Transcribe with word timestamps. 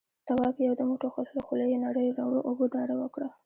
تواب 0.27 0.55
يو 0.67 0.73
دم 0.79 0.87
وټوخل، 0.91 1.25
له 1.37 1.41
خولې 1.47 1.65
يې 1.71 1.77
نريو 1.83 2.15
رڼو 2.19 2.39
اوبو 2.47 2.65
داره 2.75 2.93
وکړه. 3.01 3.29